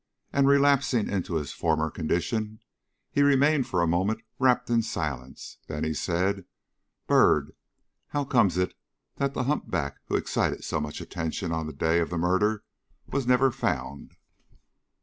And, 0.33 0.47
relapsing 0.47 1.11
into 1.11 1.35
his 1.35 1.51
former 1.53 1.91
condition, 1.91 2.59
he 3.11 3.21
remained 3.21 3.67
for 3.67 3.83
a 3.83 3.87
moment 3.87 4.23
wrapped 4.39 4.67
in 4.67 4.81
silence, 4.81 5.59
then 5.67 5.83
he 5.83 5.93
said: 5.93 6.45
"Byrd, 7.05 7.51
how 8.07 8.25
comes 8.25 8.57
it 8.57 8.73
that 9.17 9.35
the 9.35 9.43
humpback 9.43 9.99
who 10.07 10.15
excited 10.15 10.63
so 10.63 10.79
much 10.81 11.01
attention 11.01 11.51
on 11.51 11.67
the 11.67 11.71
day 11.71 11.99
of 11.99 12.09
the 12.09 12.17
murder 12.17 12.63
was 13.11 13.27
never 13.27 13.51
found?" 13.51 14.13